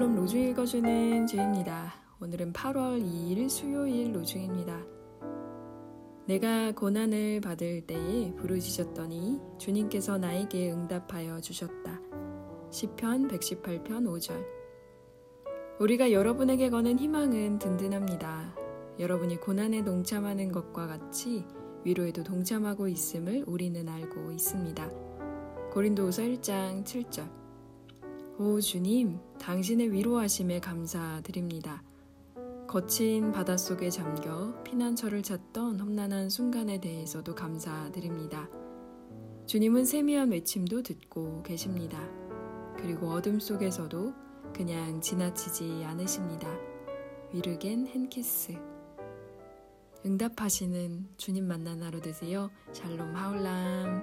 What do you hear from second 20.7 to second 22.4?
같이 위로에도